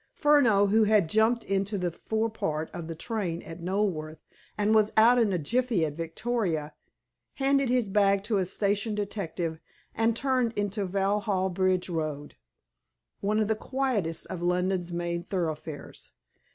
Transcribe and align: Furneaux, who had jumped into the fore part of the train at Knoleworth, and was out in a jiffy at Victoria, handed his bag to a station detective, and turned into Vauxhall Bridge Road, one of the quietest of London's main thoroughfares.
Furneaux, 0.15 0.65
who 0.65 0.85
had 0.85 1.07
jumped 1.07 1.43
into 1.43 1.77
the 1.77 1.91
fore 1.91 2.27
part 2.31 2.71
of 2.71 2.87
the 2.87 2.95
train 2.95 3.43
at 3.43 3.59
Knoleworth, 3.61 4.23
and 4.57 4.73
was 4.73 4.91
out 4.97 5.19
in 5.19 5.31
a 5.31 5.37
jiffy 5.37 5.85
at 5.85 5.93
Victoria, 5.93 6.73
handed 7.35 7.69
his 7.69 7.87
bag 7.87 8.23
to 8.23 8.39
a 8.39 8.47
station 8.47 8.95
detective, 8.95 9.59
and 9.93 10.15
turned 10.15 10.53
into 10.53 10.85
Vauxhall 10.85 11.51
Bridge 11.51 11.87
Road, 11.87 12.33
one 13.19 13.39
of 13.39 13.47
the 13.47 13.53
quietest 13.53 14.25
of 14.25 14.41
London's 14.41 14.91
main 14.91 15.21
thoroughfares. 15.21 16.13